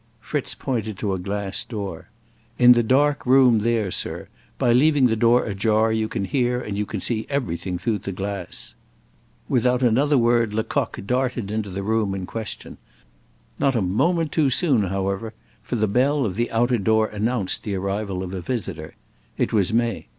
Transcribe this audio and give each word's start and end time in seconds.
Fritz 0.19 0.55
pointed 0.55 0.97
to 0.97 1.13
a 1.13 1.19
glass 1.19 1.63
door. 1.63 2.09
"In 2.57 2.71
the 2.71 2.81
dark 2.81 3.23
room 3.23 3.59
there, 3.59 3.91
sir. 3.91 4.29
By 4.57 4.73
leaving 4.73 5.05
the 5.05 5.15
door 5.15 5.45
ajar 5.45 5.91
you 5.93 6.07
can 6.07 6.25
hear 6.25 6.59
and 6.59 6.75
you 6.75 6.87
can 6.87 6.99
see 7.01 7.27
everything 7.29 7.77
through 7.77 7.99
the 7.99 8.11
glass." 8.11 8.73
Without 9.47 9.83
another 9.83 10.17
word 10.17 10.55
Lecoq 10.55 10.97
darted 11.05 11.51
into 11.51 11.69
the 11.69 11.83
room 11.83 12.15
in 12.15 12.25
question. 12.25 12.79
Not 13.59 13.75
a 13.75 13.81
moment 13.83 14.31
too 14.31 14.49
soon, 14.49 14.85
however, 14.85 15.35
for 15.61 15.75
the 15.75 15.87
bell 15.87 16.25
of 16.25 16.33
the 16.33 16.49
outer 16.49 16.79
door 16.79 17.05
announced 17.05 17.61
the 17.61 17.75
arrival 17.75 18.23
of 18.23 18.33
a 18.33 18.41
visitor. 18.41 18.95
It 19.37 19.53
was 19.53 19.71
May. 19.71 20.07